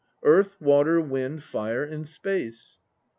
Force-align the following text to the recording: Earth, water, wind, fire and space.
Earth, 0.23 0.59
water, 0.59 0.99
wind, 0.99 1.43
fire 1.43 1.83
and 1.83 2.07
space. 2.07 2.79